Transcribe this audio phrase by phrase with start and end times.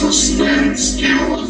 [0.00, 1.41] a standstill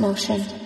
[0.00, 0.59] motion.